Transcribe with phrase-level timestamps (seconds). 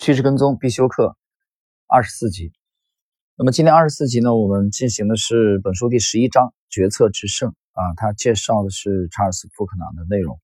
[0.00, 1.14] 趋势跟踪必修课
[1.86, 2.52] 二十四集。
[3.36, 10.40] 那么今天二十四集呢，我们进行的是本书第十一章“决策制胜”啊，它介绍的是查尔斯·福克纳的内容。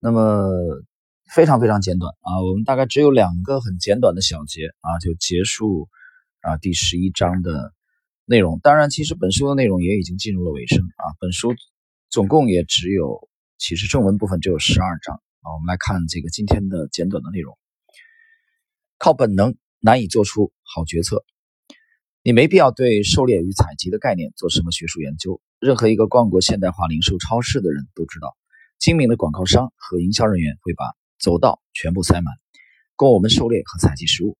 [0.00, 0.48] 那么
[1.30, 5.86] 非常非常简短啊，我们大概只有两个很简短的小节啊，就结束
[6.40, 7.74] 啊第十一章的
[8.24, 8.58] 内容。
[8.62, 11.12] 当然，其实本书的内容也已经进入了尾声啊。
[11.20, 11.54] 本书
[12.08, 13.28] 总共也只有，
[13.58, 15.52] 其实正文部分只有十二章啊。
[15.52, 17.54] 我们来看这个今天的简短的内容。
[19.04, 21.26] 靠本能难以做出好决策。
[22.22, 25.42] 你没必要对狩猎与采集的概念做什么学术研究。
[25.60, 28.34] 任何一个逛过现代化零售超市的人都知道，
[28.78, 30.86] 精明的广告商和营销人员会把
[31.18, 32.32] 走道全部塞满，
[32.96, 34.38] 供我们狩猎和采集食物。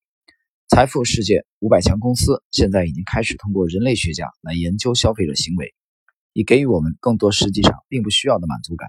[0.71, 5.74] 财富世界五百强公司现在已经开始通过人类学家来研究消费者行为，
[6.33, 8.88] 以给予我们更多实际上并不需要的满足感。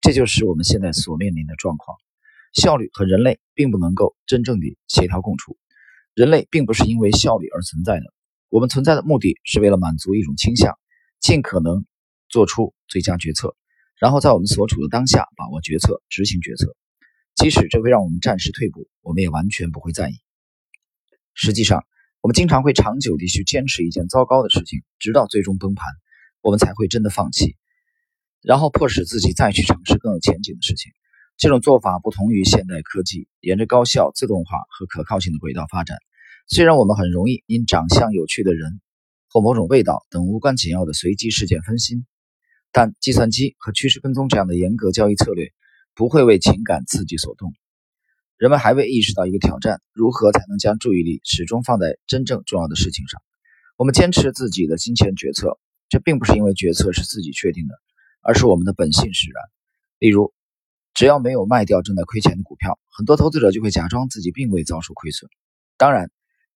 [0.00, 1.96] 这就是我们现在所面临的状况。
[2.54, 5.58] 效率和人类并不能够真正的协调共处。
[6.14, 8.04] 人类并不是因为效率而存在的，
[8.48, 10.78] 我们存在的目的是为了满足一种倾向，
[11.20, 11.84] 尽可能
[12.28, 13.56] 做出最佳决策，
[13.98, 16.74] 然后在我们所处的当下把握决策、执行决策。
[17.34, 20.14] 即使这会让我们暂时退步，我们也完全不会在意。
[21.34, 21.84] 实际上，
[22.20, 25.84] 我们经常会长久地去坚持一件糟糕的事情，直到最终崩盘，
[26.42, 27.56] 我们才会真的放弃，
[28.40, 30.92] 然后迫使自己再去尝试更有前景的事情。
[31.36, 35.98] 这种做法不同于现代科技沿着高效、自动化和可靠性的轨道发展。
[36.46, 38.80] 虽然我们很容易因长相有趣的人
[39.28, 42.06] 或某种味道等无关紧要的随机事件分心，
[42.70, 45.50] 但计算机和趋势跟踪这样的严格交易策略
[45.96, 47.52] 不会为情感刺激所动。
[48.36, 53.20] 人们还未意识到一个挑战：如何才能将注意力始终放在真正重要的事情上？
[53.76, 57.74] 我们坚持自己的金钱决策，这并不是因为决策是自己确定的，
[58.22, 59.42] 而是我们的本性使然。
[59.98, 60.32] 例如。
[60.94, 65.28] 只要没有卖掉正在亏钱的股票，很多投资者就会假装自己并未遭受亏损。
[65.76, 66.10] 当然，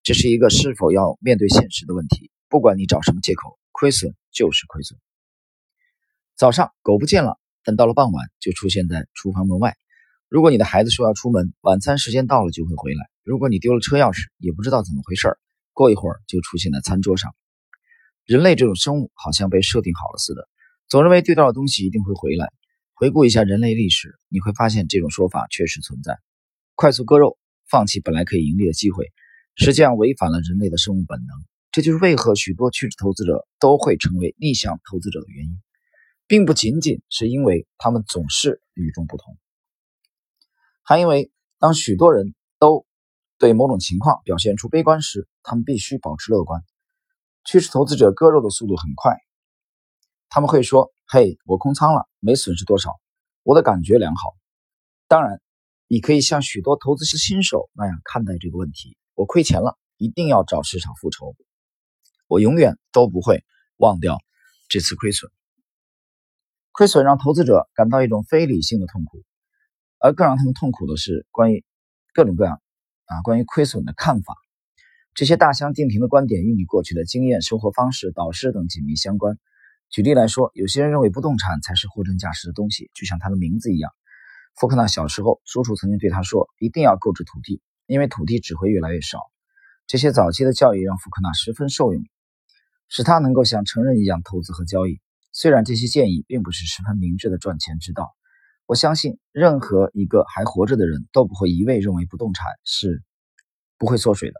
[0.05, 2.31] 这是一个是否要面对现实的问题。
[2.49, 4.99] 不管你找什么借口，亏损就是亏损。
[6.37, 9.77] 早上狗不见了，但到了傍晚就出现在厨房门外。
[10.29, 13.11] 如果你的孩子说要出门，晚餐时间到了就会回来。
[13.25, 15.37] 如果你丢了车钥匙，也不知道怎么回事，
[15.73, 17.35] 过一会儿就出现在餐桌上。
[18.25, 20.49] 人类这种生物好像被设定好了似的，
[20.87, 22.53] 总认为丢掉的东西一定会回来。
[22.99, 26.19] 回顾一下人类历史，你会发现这种说法确实存在。
[26.75, 27.39] 快速割肉，
[27.71, 29.13] 放弃本来可以盈利的机会，
[29.55, 31.29] 实际上违反了人类的生物本能。
[31.71, 35.63] 这就是为何许多趋势投资者都会成为逆向投资者的原因，
[36.27, 39.39] 并不仅仅是因为他们总是与众不同，
[40.83, 41.31] 还因为
[41.61, 42.85] 当许多人都
[43.39, 46.65] 对某种情况表现出悲观时，他们必须保持乐观。
[47.45, 49.17] 趋势投资者割肉的速度很快，
[50.29, 50.93] 他们会说。
[51.11, 52.91] 嘿，我空仓了，没损失多少，
[53.43, 54.37] 我的感觉良好。
[55.07, 55.41] 当然，
[55.87, 61.35] 你可以像许多投资新手那样看待这个问题：我亏钱了，一定要找市场复仇。
[62.27, 63.43] 我永远都不会
[63.79, 64.19] 忘掉
[64.69, 65.31] 这次亏损。
[66.73, 69.25] 亏损让投资者感到一种非理性的痛苦，
[69.99, 71.65] 而更让他们痛苦的是关于
[72.13, 72.61] 各种各样
[73.07, 74.37] 啊关于亏损的看法。
[75.15, 79.39] 这些大相径庭的观点与你过去的经验、生活方式、导师等紧密相关。
[79.91, 83.91] 举例来说，有些人认为不动产才是货真价实的东西，就像他的名字一样。
[84.55, 89.19] 福克纳小时候，叔叔曾经对他说：“一定要购置土地，因为土地只会越来越少。”
[89.87, 92.03] 这些早期的教育让福克纳十分受用，
[92.89, 95.01] 使他能够像成人一样投资和交易。
[95.33, 98.15] 虽然这些建议并不是十分明智的赚钱之道，
[98.67, 103.03] 我相信任何一个还活着的人都不会一味认为不动产是
[103.79, 104.35] 不会缩水的，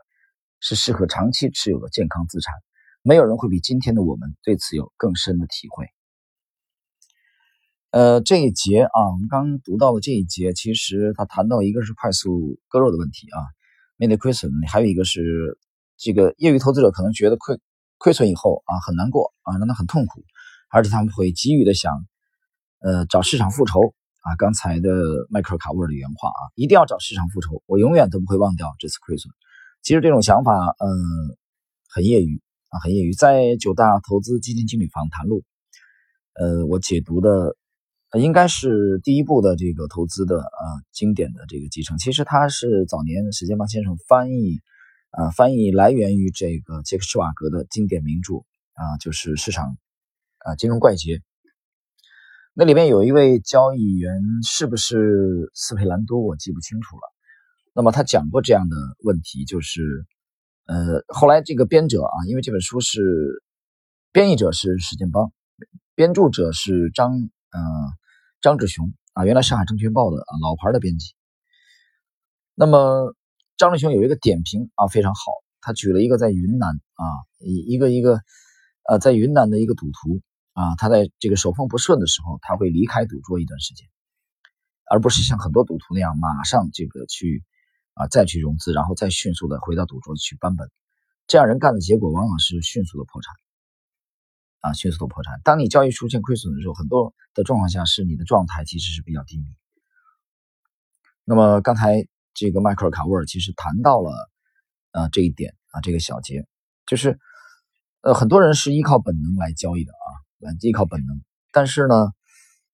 [0.59, 2.53] 是适合长期持有的健康资产。
[3.01, 5.87] 没有人会比今天的我们对此有更深的体会。
[7.91, 13.41] 呃，这一节啊，我们刚读到的这一节，其实他谈到一个是快速割肉的问题啊，
[13.97, 15.57] 面对亏损；还有一个是
[15.97, 17.59] 这个业余投资者可能觉得亏
[17.97, 20.23] 亏损以后啊很难过啊，让他很痛苦，
[20.69, 22.05] 而且他们会急于的想
[22.79, 23.79] 呃找市场复仇
[24.21, 24.35] 啊。
[24.37, 24.91] 刚才的
[25.31, 29.33] 迈克尔卡沃尔的原话啊，一定要找市场复仇，我永远都不会忘掉这次亏损。
[29.81, 31.37] 其实这种想法，嗯，
[31.87, 32.39] 很业余。
[32.69, 35.43] 啊，很业余，在九大投资基金经理访谈录，
[36.33, 37.55] 呃，我解读的
[38.11, 40.61] 呃应该是第一部的这个投资的啊
[40.91, 41.97] 经典的这个继承。
[41.97, 44.59] 其实它是早年史建邦先生翻译
[45.09, 48.35] 啊，翻译来源于这个杰克施瓦格的经典名著
[48.73, 49.75] 啊，就是市场
[50.45, 51.23] 啊金融怪杰。
[52.53, 54.13] 那里面有一位交易员，
[54.43, 56.21] 是不是斯佩兰多？
[56.21, 57.01] 我记不清楚了。
[57.73, 60.05] 那么他讲过这样的问题，就是。
[60.69, 63.41] 呃，后来这个编者啊，因为这本书是
[64.11, 65.33] 编译者是史建邦，
[65.95, 67.11] 编著者是张
[67.49, 67.59] 呃
[68.39, 71.15] 张志雄啊，原来上海证券报的啊老牌的编辑。
[72.53, 73.15] 那么
[73.57, 75.21] 张立雄有一个点评啊，非常好，
[75.59, 77.03] 他举了一个在云南啊，
[77.39, 78.21] 一一个一个
[78.87, 80.21] 呃，在云南的一个赌徒
[80.53, 83.87] 啊，他在这个手风不顺的时候，他会离开赌桌一段时间，
[84.85, 87.43] 而不是像很多赌徒那样马上这个去
[87.99, 90.71] 啊再去融资，然后再迅速的回到赌桌去搬本，
[91.27, 93.35] 这样人干的结果往往是迅速的破产。
[94.61, 95.39] 啊，迅速的破产。
[95.43, 99.45] 当你交易出现亏损的时候，很多的状况下是你的状态其实是比较低迷。
[101.23, 104.11] 那么刚才这个迈克尔卡沃尔其实谈到了
[104.91, 106.45] 呃这一点啊，这个小节
[106.85, 107.19] 就是
[108.01, 110.07] 呃很多人是依靠本能来交易的啊，
[110.39, 111.21] 来依靠本能。
[111.53, 111.95] 但是呢，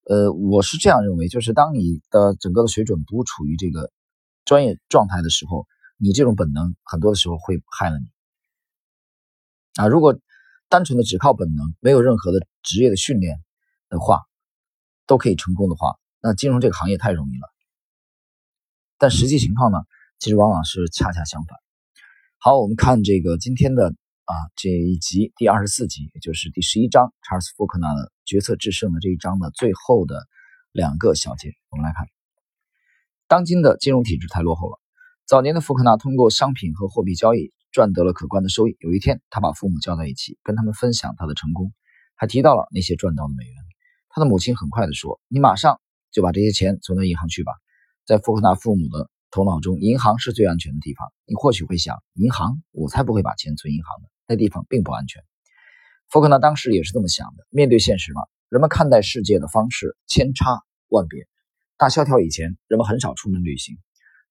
[0.05, 3.91] 呃，我是这样认为，就是当你的整个的水准不处于这个
[4.45, 8.05] 专业状态的时候，你这种本能很多的时候会害了你
[9.75, 9.87] 啊。
[9.87, 10.17] 如果
[10.69, 13.43] 单纯的只靠本能，没有任何的职业的训练
[13.89, 14.23] 的话，
[15.05, 17.47] 都可以成功的话，那金融这个行业太容易了。
[18.97, 19.79] 但实际情况呢，
[20.19, 21.57] 其实往往是恰恰相反。
[22.37, 23.89] 好，我们看这个今天的
[24.25, 30.25] 啊这一集第二十四集，也就是第十一章查尔斯·福克纳的决策制胜的这一章的最后的
[30.71, 32.07] 两个小节，我们来看，
[33.27, 34.79] 当今的金融体制太落后了。
[35.25, 37.51] 早年的福克纳通过商品和货币交易。
[37.71, 38.77] 赚得了可观的收益。
[38.79, 41.73] 有一天，他把父母叫在一起，跟他们分享他的成功，
[42.15, 43.53] 还提到了那些赚到的美元。
[44.07, 45.81] 他的母亲很快地说：“你马上
[46.13, 47.51] 就把这些钱存到银行去吧。”
[48.07, 51.11] 在福克纳父母的头脑中，银行是最安全的地方。
[51.25, 52.63] 你或许会想，银行？
[52.71, 55.21] 我才不会把钱存银行呢，那地方并不安全。
[56.09, 57.45] 福克纳当时也是这么想的。
[57.49, 61.27] 面对现实嘛，人们看待世界的方式千差万别。
[61.77, 63.77] 大萧条以前，人们很少出门旅行，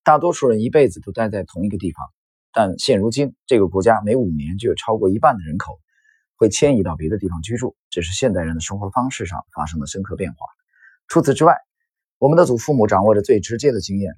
[0.03, 2.03] 大多数人一辈子都待在同一个地方。
[2.51, 5.79] 但现如今，这个国家每五年就有超过一半的人口
[6.37, 10.37] 会迁移到别的地方居住，这是现代人的生活方式上发生了深刻变化。
[11.07, 11.55] 除此之外，
[12.17, 14.15] 我们的祖父母掌握着最直接的经验。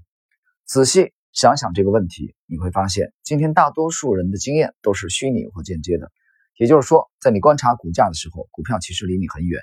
[0.63, 6.09] 仔细想想这个问题，你会发现，今天大多数人的经验都是虚拟或间接的。
[6.55, 9.61] 也就是说，在你观察股价的时候，股票其实离你很远，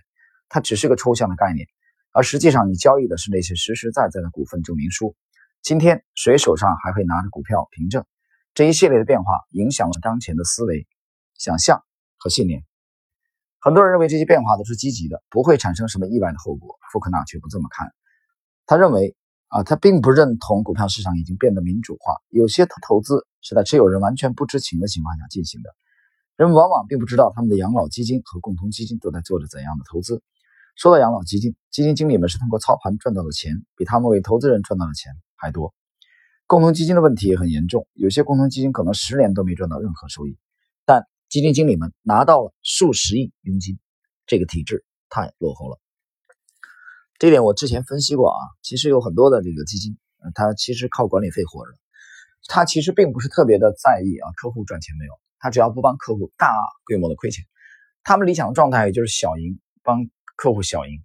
[0.50, 1.66] 它只是个抽象的概念，
[2.14, 5.16] 而实际上你交易的是那些实实在在的股份证明书。
[5.62, 8.04] 今天谁手上还会拿着股票凭证？
[8.54, 10.86] 这一系列的变化影响了当前的思维、
[11.36, 11.82] 想象
[12.16, 12.62] 和信念。
[13.58, 16.76] 很多人认为这些变化都是积极的，不会产生什么意外的后果。
[16.92, 17.92] 福克纳却不这么看。
[18.64, 19.16] 他认为，
[19.48, 22.14] 啊，他并不认同股票市场已经变得民主化。
[22.28, 25.70] 有些投资是在持有人完全不知情的情况下进行的。
[26.36, 30.22] 人们往往并不知道他们的养老基金和共同基金都在做着怎样的投资。
[30.76, 35.74] 说到养老基金，基金经理们是通过操盘赚到的钱，比他们为投资人赚到的钱还多。
[36.46, 40.36] 共同基金的问题也很严重，有些共同基金可能十年都没赚到任何收益，
[40.84, 43.78] 但基金经理们拿到了数十亿佣金，
[44.26, 45.78] 这个体制太落后了。
[47.18, 49.96] 这点我之前分析过啊，其实有很多的这个基金，
[50.34, 51.72] 它其实靠管理费活着，
[52.48, 56.52] 它其实并不是特别的在意啊客户赚钱没有，它只要不帮客户大
[56.84, 57.44] 规模的亏钱，
[58.02, 61.00] 他们理想的状态也就是小赢，帮客户小赢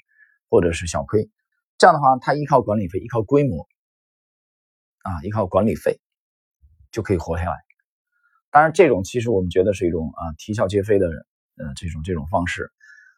[0.50, 1.30] 或者是小亏，
[1.78, 3.68] 这样的话，他依靠管理费，依靠规模。
[5.02, 6.02] 啊，依靠管理费
[6.92, 7.56] 就可以活下来。
[8.52, 12.70] 当然，这种其实我们觉得是一种啊啼笑皆非的呃这种这种方式。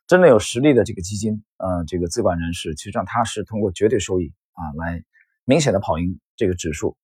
[0.05, 5.03] 真的有实力的这个基金，呃，这个资管人士，其实上他是通过绝对收益啊来
[5.43, 6.95] 明显的跑赢这个指数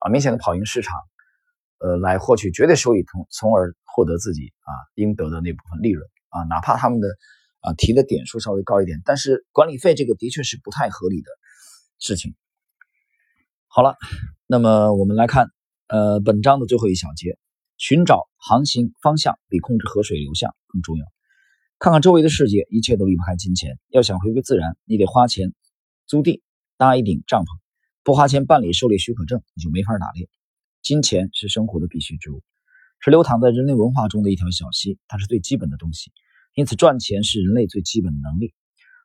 [0.00, 1.00] 啊，明显的跑赢市场，
[1.78, 7.08] 呃，来获取绝对收益，从从而获得自己啊应得的那部分利润啊，哪怕他们的
[7.64, 11.30] 啊提的点数稍微高一点，但是管理费这个的确是不太合理的
[11.98, 12.34] 事情。
[13.66, 13.96] 好了，
[14.46, 15.48] 那么我们来看，
[15.88, 17.38] 呃，本章的最后一小节，
[17.78, 21.04] 寻找航行方向比控制河水流向更重要。
[21.78, 23.78] 看看周围的世界，一切都离不开金钱。
[23.88, 25.52] 要想回归自然，你得花钱
[26.06, 26.42] 租地
[26.76, 27.46] 搭一顶帐篷，
[28.04, 30.28] 不花钱办理狩猎许可证，你就没法打猎。
[30.82, 32.42] 金钱是生活的必需之物，
[33.00, 36.12] 是流淌在人类文化中的一条小溪，它是最基本的东西。
[36.54, 38.54] 因此，赚钱是人类最基本的能力。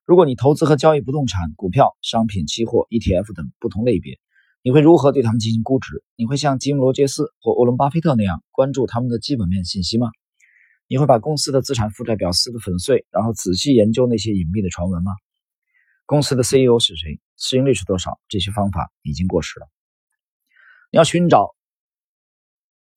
[0.06, 4.20] 如果你投资和交易不动产、股票、商品、期货、ETF 等不同类别，
[4.62, 6.04] 你会如何对他们进行估值？
[6.16, 10.10] 你会像吉姆·罗杰斯或沃伦·巴菲特那样关注他们的基本面信息吗？
[10.88, 15.12] 你会把公司的资产负债表撕得粉碎，然后仔细研究那些隐秘的传闻吗？
[16.06, 17.20] 公司的 CEO 是谁？
[17.38, 18.20] 市盈率是多少？
[18.28, 19.68] 这些方法已经过时了。
[20.92, 21.56] 你要寻找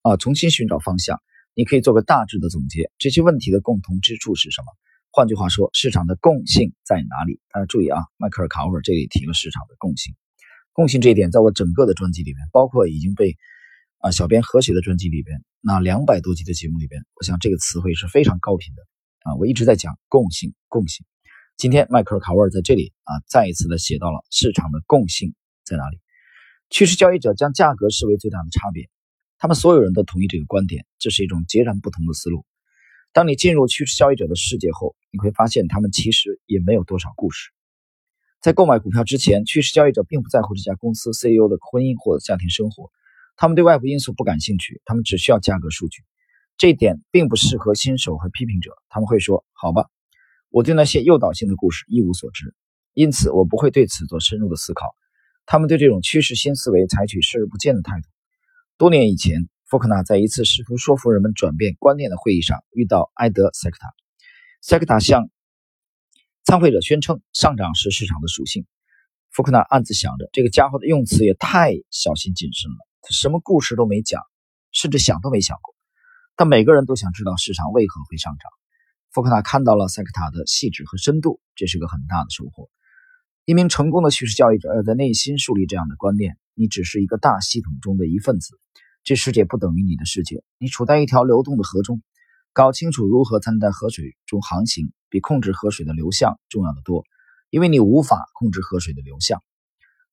[0.02, 1.22] 啊，重新寻找方向。
[1.54, 4.66] 你可以做个大致的总结：这些问题的共同之处是什么？
[5.10, 7.40] 换句话说，市场的共性在哪里？
[7.52, 10.14] 大家注意啊，迈克尔·卡沃尔这里提了市场的共性。
[10.72, 13.36] 共性这一点，在我整个的专辑里面，包括已经被
[13.98, 18.82] 啊小编合写的专辑里边，那两百多集的节目里边，我想这个词汇是非常高频的
[19.30, 19.36] 啊。
[19.36, 21.04] 我一直在讲共性，共性。
[21.58, 25.34] 今天迈克尔·卡沃尔在这里啊，再一次的写到了市场的共性
[25.66, 25.98] 在哪里？
[26.70, 28.88] 趋势交易者将价格视为最大的差别，
[29.42, 32.46] 他们所有人都同意这个观点，这是一种截然不同的思路。
[33.12, 37.50] 当你进入趋势交易者的世界后，你会发现他们其实也没有多少故事。
[38.40, 42.92] 在购买股票之前，趋势交易者并不在乎这家公司 CEO 的婚姻或家庭生活，
[43.34, 46.04] 他们对外部因素不感兴趣，他们只需要价格数据。
[46.56, 49.86] 这一点并不适合新手和批评者，他们会说：“好吧，
[50.50, 52.54] 我对那些诱导性的故事一无所知，
[52.94, 54.94] 因此我不会对此做深入的思考。”
[55.46, 58.06] 他们对这种趋势新思维采取视而不见的态度。
[58.76, 59.48] 多年以前。
[59.64, 63.88] 福克纳在一次试图说服人们转变观念的会议上遇到埃德·塞克塔。
[64.60, 65.30] 塞克塔向
[66.44, 68.66] 参会者宣称，上涨是市场的属性。
[69.30, 72.76] 福克纳暗自想着，这个家伙的用词也太小心谨慎了。
[73.00, 74.20] 他什么故事都没讲，
[74.72, 75.74] 甚至想都没想过。
[76.36, 78.50] 但每个人都想知道市场为何会上涨。
[79.10, 82.68] 福克纳看到了塞克塔的细致和深度，这是个很大的收获。
[83.44, 88.60] 一名成功的叙事交易者要在内心树立这样的观念：你只是一个大系统中的一份子。
[89.02, 92.02] 这世界不等于你的世界，你处在一条流动的河中，
[92.52, 97.04] 搞清楚如何才能在河水中航行，比控制河水的流向重要的多，
[97.50, 99.42] 因为你无法控制河水的流向，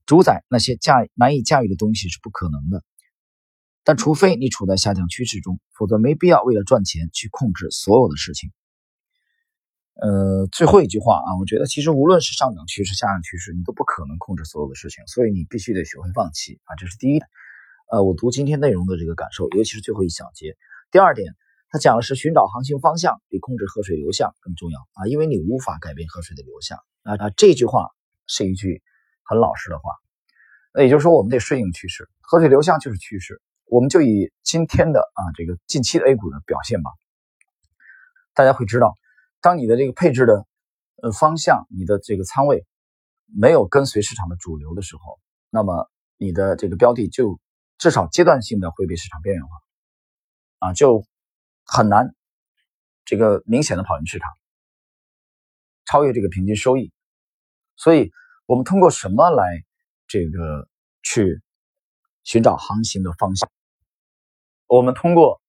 [0.07, 2.83] 主宰那些驾难以驾驭的东西是不可能的。
[3.83, 8.51] 但除非你处在下降趋势中，否则没必要为了赚钱去控制所有的事情。
[10.01, 17.19] 呃，最后一句话啊，我觉得其实无论是上涨趋势、下降趋势，你都不可能控制所有的事情，所以你必须得学会放弃啊，这是第一。
[17.91, 20.55] 呃，我读今天内容的这个感受，尤其是最后一小节。
[20.91, 21.35] 第二点，
[21.69, 27.15] 他讲的是寻找航行方向比控制河水流向更重要啊，因为你无法改变河水的流向啊。
[27.17, 27.89] 啊，这句话
[28.25, 28.81] 是一句
[29.23, 29.91] 很老实的话。
[30.73, 33.41] 那也就是说，我们得顺应趋势，河水流向就是趋势。
[33.65, 36.89] 我们就以今天的啊这个近期的 A 股的表现吧，
[38.33, 38.95] 大家会知道，
[39.41, 40.45] 当你的这个配置的
[41.01, 42.65] 呃方向，你的这个仓位
[43.25, 45.19] 没有跟随市场的主流的时候，
[45.49, 47.39] 那么你的这个标的就。
[47.81, 49.49] 至少阶段性的会被市场边缘化，
[50.57, 51.05] 啊，就
[51.63, 52.13] 很难
[53.05, 54.29] 这个明显的跑赢市场，
[55.85, 56.91] 超越这个平均收益。
[57.77, 58.11] 所以，
[58.47, 59.63] 我们通过什么来
[60.07, 60.67] 这个
[61.03, 61.41] 去
[62.25, 63.49] 寻找航行的方向？
[64.67, 65.41] 我们通过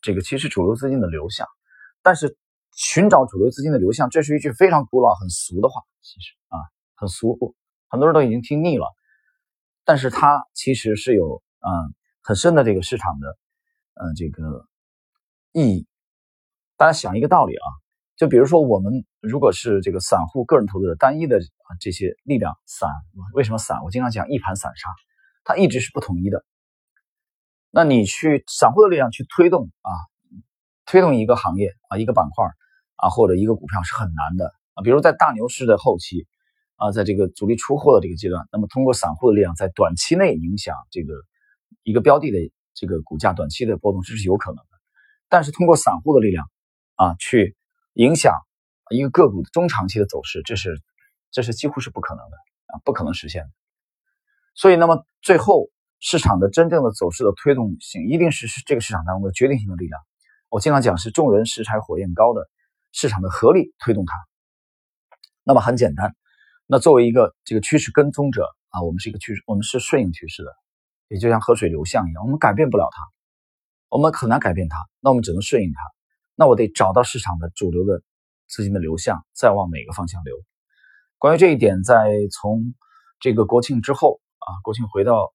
[0.00, 1.46] 这个其实主流资金的流向，
[2.00, 2.38] 但是
[2.76, 6.62] 寻找主流资金的流向，这是一句非常古老、很俗的话，其实啊，
[6.94, 7.36] 很俗，
[7.88, 8.86] 很多人都已经听腻了。
[9.84, 11.42] 但是它其实是有。
[11.68, 11.92] 嗯，
[12.22, 13.36] 很深的这个市场的，
[13.94, 14.68] 嗯，这个
[15.50, 15.88] 意义，
[16.76, 17.66] 大家想一个道理啊，
[18.14, 22.88] 就比如说我们如果是这个散户个人投资者单一的啊这些力量散，
[23.32, 23.82] 为什么散？
[23.82, 24.88] 我经常讲一盘散沙，
[25.42, 26.44] 它一直是不统一的。
[27.70, 29.90] 那你去散户的力量去推动啊，
[30.84, 32.44] 推动一个行业啊，一个板块
[32.96, 34.82] 啊，或者一个股票是很难的啊。
[34.82, 36.26] 比如在大牛市的后期
[36.76, 41.14] 啊，在这个主力出货的这个阶段，那么通过散户的力量在短期内影响这个。
[41.82, 44.70] 一个标的的这个股价短期的波动，这是有可能的，
[45.28, 46.50] 但是通过散户的力量
[46.96, 47.56] 啊，去
[47.92, 48.34] 影响
[48.90, 50.82] 一个个股的中长期的走势，这是
[51.30, 52.36] 这是几乎是不可能的
[52.66, 53.48] 啊，不可能实现的。
[54.56, 60.00] 所以，那么最后市场的真正的走势的推动性，一定是是这个市场当中的决定性的力量。
[60.48, 62.48] 我经常讲是众人拾柴火焰高的
[62.96, 64.14] 市场的合力推动它。
[65.44, 66.16] 那么很简单，
[66.66, 70.50] 那作为一个这个趋势跟踪者啊，我们是一个趋势，我们是顺应趋势的。
[71.08, 73.02] 也就像河水流向一样，我们改变不了它，
[73.90, 75.78] 我们很难改变它，那我们只能顺应它。
[76.36, 78.02] 那我得找到市场的主流的
[78.48, 80.34] 资金的流向，再往哪个方向流。
[81.18, 82.74] 关于这一点，在从
[83.20, 85.34] 这个国庆之后啊，国庆回到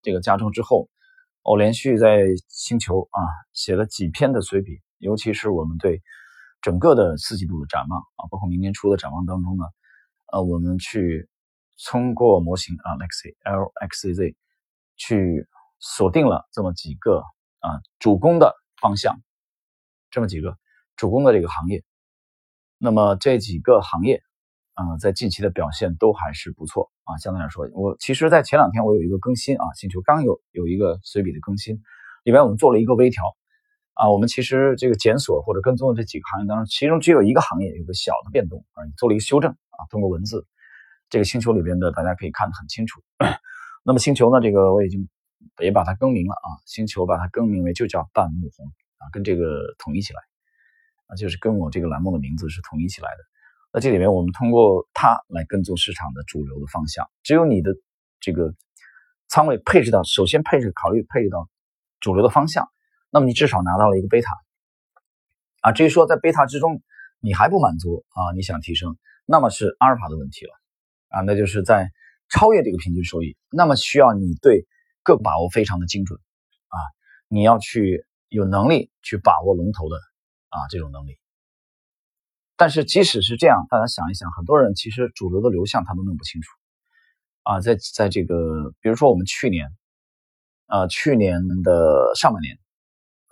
[0.00, 0.88] 这个家中之后，
[1.42, 3.20] 我连续在星球啊
[3.52, 6.02] 写了几篇的随笔，尤其是我们对
[6.62, 9.64] 整个的四季度的展望啊，包括明年初的展望当中呢，
[10.32, 11.28] 呃，我们去
[11.86, 14.34] 通过模型啊，Lexi L X Z。
[14.94, 15.48] 去
[15.80, 17.24] 锁定了这么几个
[17.58, 19.20] 啊主攻的方向，
[20.10, 20.56] 这么几个
[20.96, 21.82] 主攻的这个行业，
[22.78, 24.22] 那么这几个行业
[24.74, 27.16] 啊在近期的表现都还是不错啊。
[27.18, 31.82] 相对来说，我其实，在前两天我有一个更新啊，星球刚有有一个随笔的更新，
[32.22, 33.24] 里面我们做了一个微调
[33.94, 34.10] 啊。
[34.10, 39.78] 我们其实这个检索或者跟踪的这几个行业当中，其中只有一个行业有个小的变动啊，你做了一个修正啊。
[39.90, 40.46] 通过文字，
[41.10, 43.00] 这个星球里边的大家可以看得很清楚。
[43.84, 44.40] 那么星球呢？
[44.40, 45.08] 这个我已经
[45.60, 48.66] 也把它更名了啊，星球把它更名为就叫半木红
[48.98, 50.20] 啊，跟这个统一起来
[51.08, 53.18] 啊，就是跟我这个栏目的名字是统一起来的。
[53.74, 57.74] 那这里面我们通过它来跟踪市场的主流的方向，只有你的
[58.20, 58.54] 这个
[59.28, 61.48] 仓位配置到，首先配置考虑配置到
[61.98, 62.68] 主流的方向，
[63.12, 64.32] 那么你至少拿到了一个贝塔
[65.60, 65.70] 啊。
[65.70, 66.82] 至于说在贝塔之中
[67.20, 70.52] 你还不满足啊，你想提升，那么是阿尔法的问题了
[71.08, 71.92] 啊，那就是在。
[72.34, 74.66] 超越这个平均收益，那么需要你对
[75.02, 76.18] 个股把握非常的精准
[76.68, 76.78] 啊，
[77.28, 79.96] 你要去有能力去把握龙头的
[80.48, 81.18] 啊这种能力。
[82.56, 86.48] 但是即使是这样，大家想一想，很多人其实主流的流向他都弄不清楚
[87.42, 89.68] 啊，在在这个比如说我们去年
[90.68, 92.58] 啊去年的上半年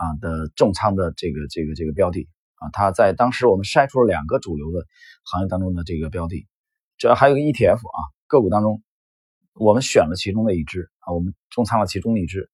[0.00, 4.86] 啊的重仓的这个这个这个标的啊，它在当时我们筛出了两个主流的
[5.24, 6.46] 行业当中的这个标的，
[6.96, 8.82] 这还有个 ETF 啊个股当中。
[9.54, 12.48] 我们选了其中的一只啊，我们重仓了其中的一只，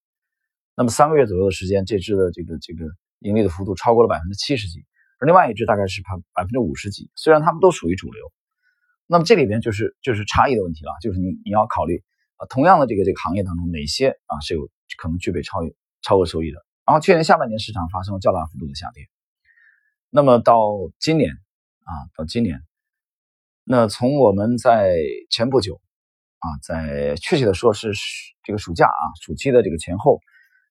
[0.75, 2.87] 那么三个月左右的时间，这只的这个这个
[3.21, 4.85] 盈利的幅度超过了百分之七十几，
[5.21, 7.11] 而另外一只大概是百百分之五十几。
[7.15, 8.33] 虽然它们都属于主流，
[9.07, 12.03] 那么这里边就是就是差异的问题了，就是你你要考虑
[12.39, 15.61] 啊，同样的这个这个行业当中哪些啊是有可能具备超
[16.03, 16.66] 超额收益的。
[16.87, 19.09] 然后去年下半年市场发生了较大幅度的下跌，
[20.09, 20.61] 那么到
[20.99, 22.63] 今年啊到今年，
[23.65, 24.97] 那从我们在
[25.31, 25.81] 前不久。
[26.39, 27.93] 啊，在确切的说是
[28.45, 30.21] 这个暑假啊，暑期的这个前后，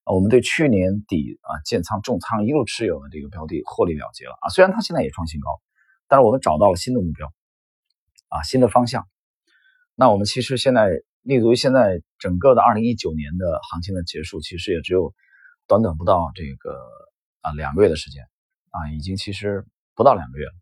[0.05, 4.49] 我们对去年底啊建仓重仓一路持有的这个标的获利了结了啊。
[4.49, 5.49] 虽然它现在也创新高，
[6.07, 7.33] 但是我们找到了新的目标，
[8.29, 9.07] 啊，新的方向。
[9.95, 10.87] 那我们其实现在
[11.23, 15.13] 立足于现在整个的二零一九年的行情的结束，其实也只有
[15.67, 16.77] 短短不到这个
[17.41, 18.23] 啊两个月的时间
[18.71, 20.53] 啊，已经其实不到两个月了。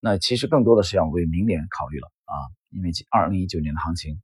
[0.00, 2.34] 那其实更多的是要为明年考虑了啊，
[2.70, 4.20] 因为二零一九年的行情。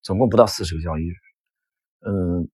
[0.00, 1.12] 总共不到四十个交易日，
[2.06, 2.48] 嗯，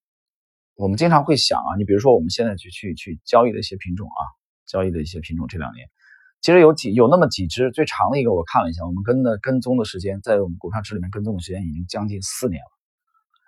[0.75, 4.21] 我们经常会想啊，你比如说我们现在去去去交易的一些品种啊，
[4.65, 5.87] 交易的一些品种，这两年
[6.41, 12.71] 其实有几有那么几只，最长的一个我看了一下，我们跟的跟踪的时间，在我们股票池里面跟踪的时间已经将近四年了，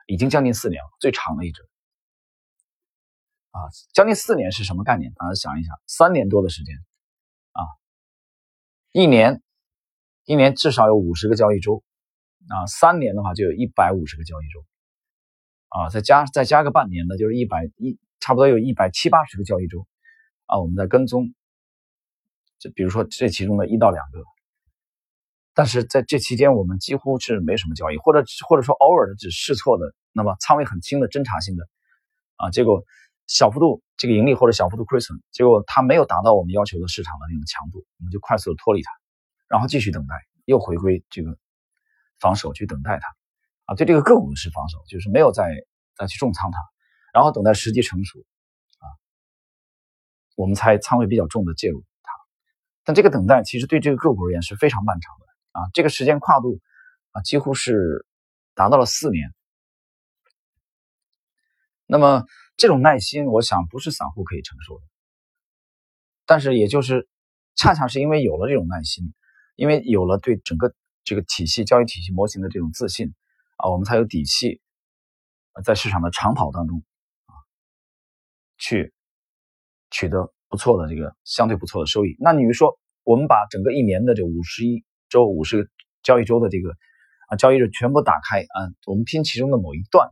[0.06, 1.64] 已经将近四年了，最长的一只
[3.58, 5.12] 啊，将近四年是什么概念？
[5.16, 6.76] 大家想一想，三年多的时间
[7.54, 7.66] 啊，
[8.92, 9.42] 一年
[10.26, 11.84] 一年至少有五十个交易周。
[12.50, 14.64] 啊，三年的话就有一百五十个交易周，
[15.68, 19.86] 啊，再加再加个半年的，就是一百一，差不多有一百七八十个交易周，
[20.46, 21.34] 啊，我们在跟踪，
[22.58, 24.24] 就比如说这其中的一到两个，
[25.54, 31.68] 但是在这期间我们几乎是没什么交易，或者或者说偶尔的只试错的，那么仓位很轻的侦查性的，
[32.38, 32.82] 啊，结果
[33.28, 38.92] 小幅度这个盈利或者小幅度亏损，结果它没有达到我们要求的市场的那种强度，我们就快速的脱离它，
[39.48, 41.38] 然后继续等待，又回归这个。
[42.20, 43.16] 防守去等待它，
[43.66, 45.52] 啊，对这个个股是防守，就是没有再
[45.96, 46.58] 再去重仓它，
[47.14, 48.18] 然后等待时机成熟，
[48.80, 48.90] 啊，
[50.36, 52.12] 我们才仓位比较重的介入它。
[52.84, 55.26] 但这个等待其实对这个个股而言是非常漫长的，
[55.60, 56.60] 啊，这个时间跨度
[57.12, 58.04] 啊几乎是
[58.56, 59.32] 达到了四年。
[61.86, 62.26] 那么
[62.58, 64.84] 这种耐心，我想不是散户可以承受的。
[66.26, 67.08] 但是也就是
[67.56, 69.14] 恰恰是因为有了这种耐心，
[69.56, 70.76] 因为有了对整个。
[71.10, 73.14] 这个体系交易体系模型的这种自信
[73.56, 74.60] 啊，我们才有底气
[75.64, 76.84] 在市场的长跑当中
[77.28, 77.32] 啊，
[78.58, 78.94] 去
[79.90, 82.18] 取得不错的这个相对不错的收益。
[82.20, 85.70] 那你说，我们把整个一年的这五十一周、五十个
[86.04, 86.76] 交易周的这个
[87.30, 90.10] 啊交易日全部打开啊，我们拼其中的某一段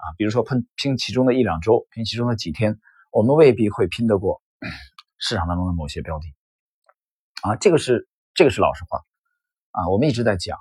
[0.00, 2.78] 啊，比如说拼拼其中的一两周，拼其中的几天，
[3.12, 4.40] 我们未必会拼得过
[5.18, 6.24] 市场当中的某些标的
[7.42, 9.00] 啊，这个是这个是老实话。
[9.72, 10.58] 啊，我们一直在讲，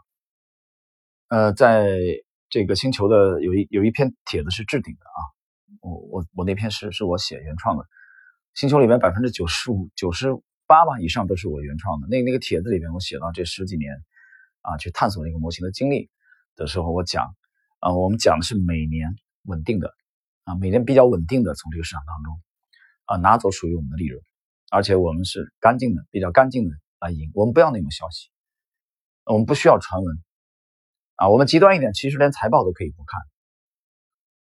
[1.30, 1.90] 呃，在
[2.48, 5.20] 这个星球的有一有一篇帖子是置顶的啊，
[5.82, 7.86] 我我我那篇是是我写原创的，
[8.54, 10.28] 星球里面百分之九十五九十
[10.68, 12.08] 八吧以上都是我原创的。
[12.08, 13.96] 那那个帖子里面我写到这十几年
[14.62, 16.12] 啊，去探索那个模型的经历
[16.56, 17.36] 的时候，我讲
[17.80, 19.94] 啊，我们讲的是每年稳定的
[20.44, 22.42] 啊，每年比较稳定的从这个市场当中
[23.06, 24.22] 啊拿走属于我们的利润，
[24.72, 28.30] 而且我们是干净的，比较干净的来赢，我们不要那种消息。
[29.26, 30.18] 我们不需要传闻
[31.16, 33.22] 啊，我们极端一点，其实连财报都可以不看，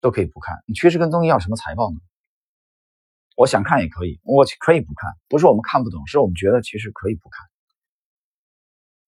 [0.01, 0.63] 都可以不看。
[0.67, 1.99] 你趋势跟踪要什么财报呢？
[3.35, 7.47] 我想看也可以，我可以不看，不是我们看不懂，是我们觉得其实可以不看，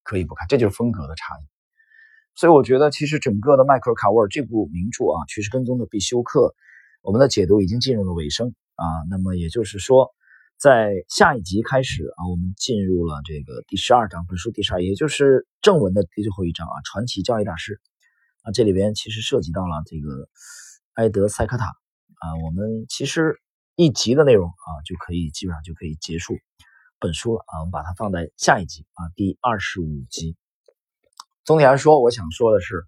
[0.03, 1.60] 可以不看，这就是风格的差异。
[2.35, 6.55] 所以我觉得，其实整个的迈克尔卡沃尔这部名著啊，趋势跟踪的必修课，
[7.03, 8.85] 我们的解读已经进入了尾声啊。
[9.09, 10.11] 那么也就是说。
[10.61, 17.81] 在下一集开始啊，我们进入了这个第十二章，本书第十二，也就是正文的第最后一章啊，传奇交易大师
[18.43, 20.29] 啊，这里边其实涉及到了这个
[20.97, 23.41] 埃德塞克塔啊，我们其实
[23.75, 26.35] 一集的内容啊就可以基本上就可以结束
[26.99, 30.37] 本书了啊，我们把它放在下一集啊，第二十五集。
[31.51, 32.85] 总体来说，我想说的是，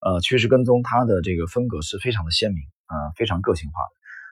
[0.00, 3.90] 呃，趋势跟踪它的这个风格是非常的鲜明啊，非常个性化的。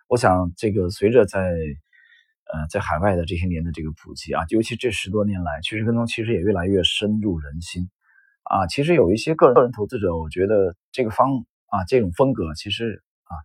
[0.09, 7.91] 我想这个随着在呃，在海外的这些年的这个普及啊，尤其这十多年来，趋势跟踪其实也越来越深入人心
[8.45, 13.37] 啊，其实有一些个人个人投资者，我觉得这个方啊这种风格其实啊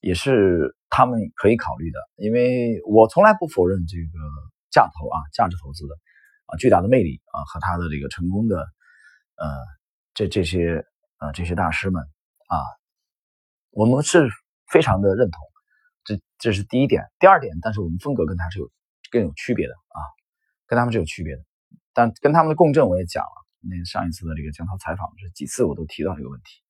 [0.00, 4.18] 也是他们可以考虑的，因为我从来不否认这个
[4.72, 5.94] 价投啊价值投资的
[6.46, 8.66] 啊巨大的魅力啊和他的这个成功的
[9.42, 9.48] 呃
[10.14, 10.86] 这这些
[11.18, 12.00] 呃这些大师们
[12.46, 12.56] 啊，
[13.70, 14.30] 我们是
[14.70, 15.40] 非常的认同，
[16.04, 17.02] 这这是第一点。
[17.18, 18.70] 第二点，但是我们风格跟他是有
[19.10, 19.98] 更有区别的啊，
[20.68, 21.42] 跟他们是有区别的，
[21.92, 23.36] 但跟他们的共振我也讲了。
[23.64, 26.62] 那上一次的这个江涛采访，这几次我都提到这个问题，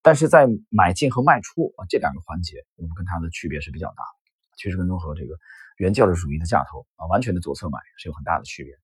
[0.00, 4.22] 但是在买进和卖出啊这两个环节，我们跟他的区别是比较大的。
[4.56, 5.36] 趋势跟踪和这个
[5.76, 8.74] 原教旨主义的价投啊，完全的左侧买是有很大的区别。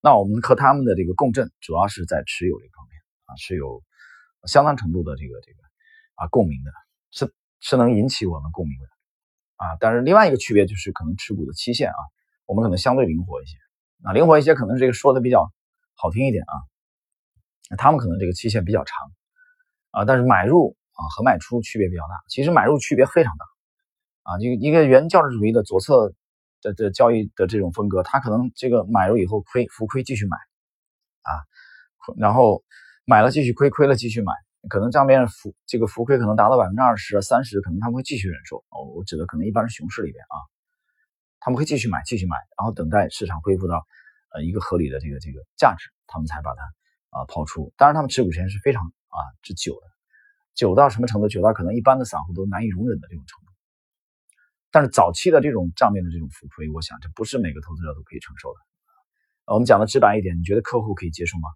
[0.00, 3.82] 那我们和他们的这个共振，主要是在持有这方面啊，是有
[4.46, 5.58] 相当程度的这个这个
[6.14, 6.70] 啊共鸣的，
[7.10, 8.86] 是是能引起我们共鸣的
[9.64, 9.76] 啊。
[9.80, 11.98] 但是另外一个区别就是，可能持股的期限啊，
[12.46, 13.56] 我们可能相对灵活一些
[14.04, 15.52] 啊，灵活一些，可能这个说的比较。
[15.98, 16.52] 好听一点啊，
[17.78, 19.10] 他们可能这个期限比较长
[19.92, 22.22] 啊，但是买入啊和卖出区别比较大。
[22.28, 23.46] 其实买入区别非常大
[24.30, 26.12] 啊，一个一个原教旨主义的左侧
[26.74, 30.36] 的的交易的这种风格，他可能这个买入以后亏浮亏继续买
[31.22, 31.30] 啊，
[32.16, 32.64] 然后
[33.04, 34.32] 买了继续亏，亏了继续买，
[34.68, 38.58] 可能账面上浮这个浮亏可能达到百分之二十、三十，可能他们会继续忍受。
[38.70, 40.36] 哦，我指的可能一般是熊市里边啊，
[41.40, 43.86] 他们会继续买，继续买，然后等待市场恢复到。
[44.34, 46.60] 呃，一个合理的这个这个价值，他们才把它
[47.10, 47.72] 啊抛出。
[47.78, 49.86] 当然，他们持股时间是非常啊之久的，
[50.54, 51.28] 久到什么程度？
[51.28, 53.45] 久到可能一般的散户都难以容忍的这种程度。
[54.76, 58.60] 但是早期的这种账面的这种浮亏，我想这不是每个投资者都可以承受的。
[59.46, 61.48] 我们讲的直白一点，你觉得客户可以接受吗？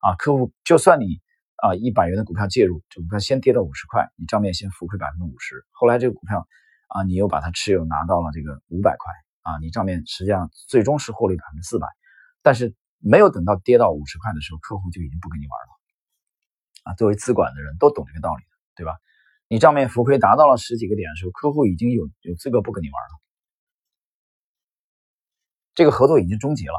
[0.00, 1.20] 啊，客户就算你
[1.62, 6.44] 啊一百元的股票介入，这股票先跌到五十块，你账面先浮亏百分之五十，后来这个股票
[6.88, 11.86] 啊你又把它持有拿到了这个五百块啊，你账面实际上最终是获利百分之四百。
[12.42, 16.94] 但是没有等到跌到五十块的时候，客户就已经不跟你玩了啊！
[16.94, 18.42] 作为资管的人都懂这个道理，
[18.74, 18.98] 对吧？
[19.48, 23.20] 你账面浮亏达到了十几个点的时候，客户已经有有资格不跟你玩了，
[25.74, 26.74] 这个合作已经终结了。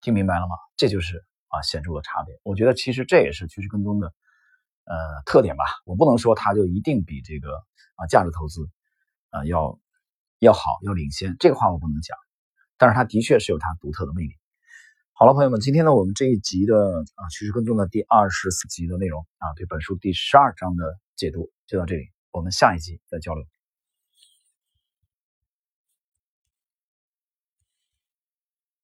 [0.00, 0.54] 听明白了吗？
[0.76, 2.38] 这就是啊显著的差别。
[2.42, 4.14] 我觉得其实这也是趋势跟踪的
[4.84, 4.94] 呃
[5.26, 5.64] 特点吧。
[5.84, 7.52] 我不能说它就一定比这个
[7.96, 8.70] 啊价值投资
[9.30, 9.78] 啊要
[10.38, 12.16] 要好要领先，这个话我不能讲。
[12.78, 14.36] 但是它的确是有它独特的魅力。
[15.12, 16.76] 好了，朋友们，今天呢，我们这一集的
[17.16, 23.44] 啊趋势跟踪的第二十四集的内容啊，对本书第十二章的解读就到这里，我们下一集再交流。